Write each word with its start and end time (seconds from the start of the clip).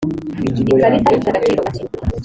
ikarita 0.73 1.09
ifite 1.13 1.29
agaciro 1.37 1.61
gake. 1.65 1.85